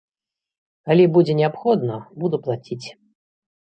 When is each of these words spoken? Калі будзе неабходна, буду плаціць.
Калі 0.87 1.05
будзе 1.19 1.37
неабходна, 1.43 2.01
буду 2.25 2.45
плаціць. 2.49 2.85